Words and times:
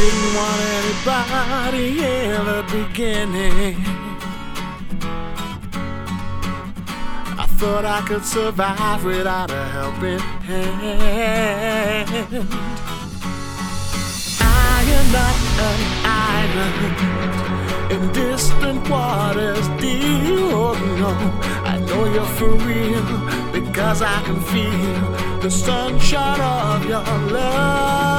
didn't 0.00 0.32
want 0.38 0.60
anybody 0.80 1.86
in 2.16 2.40
the 2.50 2.62
beginning. 2.76 3.76
I 7.42 7.46
thought 7.58 7.84
I 7.84 8.00
could 8.08 8.24
survive 8.24 9.04
without 9.04 9.50
a 9.50 9.64
helping 9.76 10.22
hand. 10.48 12.08
I 14.40 14.78
am 14.98 15.06
not 15.18 15.36
an 15.68 15.80
island 16.32 16.96
in 17.94 18.02
distant 18.12 18.80
waters, 18.88 19.66
dear. 19.82 20.48
Oh 20.64 20.76
no, 21.02 21.12
I 21.72 21.74
know 21.86 22.02
you're 22.14 22.32
for 22.38 22.52
real 22.68 23.06
because 23.52 24.00
I 24.00 24.18
can 24.26 24.40
feel 24.52 25.40
the 25.44 25.50
sunshine 25.50 26.40
of 26.40 26.86
your 26.86 27.04
love. 27.36 28.09